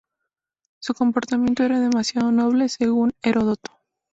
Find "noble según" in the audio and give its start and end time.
2.31-3.11